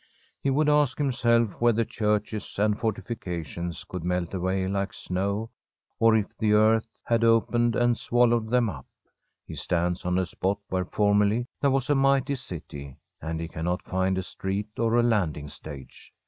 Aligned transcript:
He 0.41 0.49
would 0.49 0.67
ask 0.67 0.97
himself 0.97 1.61
whether 1.61 1.85
churches 1.85 2.57
and 2.57 2.75
fortifications 2.75 3.83
could 3.83 4.03
melt 4.03 4.33
away 4.33 4.67
like 4.67 4.93
snow, 4.93 5.51
or 5.99 6.15
if 6.15 6.35
the 6.35 6.53
earth 6.53 6.87
h^d 7.07 7.23
opened 7.23 7.75
and 7.75 7.95
swallowed 7.95 8.49
them 8.49 8.67
up. 8.67 8.87
He 9.45 9.53
stands 9.53 10.03
on 10.03 10.17
a 10.17 10.25
spot 10.25 10.57
where 10.69 10.85
formerly 10.85 11.45
there 11.61 11.69
was 11.69 11.87
a 11.87 11.93
mighty 11.93 12.33
city, 12.33 12.97
and 13.21 13.39
he 13.39 13.47
cannot 13.47 13.83
find 13.85 14.17
a 14.17 14.23
street 14.23 14.69
or 14.79 14.95
a 14.95 15.03
landing 15.03 15.47
stage. 15.49 16.11